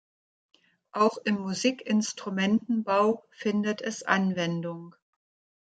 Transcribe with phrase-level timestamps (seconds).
[0.93, 4.95] Auch im Musikinstrumentenbau findet es Anwendung.